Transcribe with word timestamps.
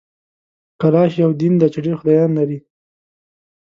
کلاش 0.81 1.11
یو 1.21 1.31
دین 1.41 1.53
دی 1.59 1.67
چي 1.73 1.79
ډېر 1.85 1.95
خدایان 2.01 2.31
لري 2.39 2.57